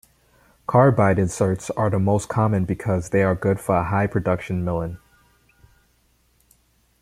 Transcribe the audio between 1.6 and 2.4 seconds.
are the most